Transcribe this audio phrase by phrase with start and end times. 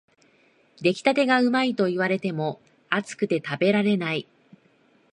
[0.81, 2.59] 出来たてがうまいと言われても、
[2.89, 4.25] 熱くて食べられない